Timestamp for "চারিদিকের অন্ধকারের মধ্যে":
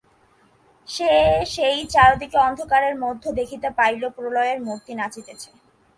1.93-3.29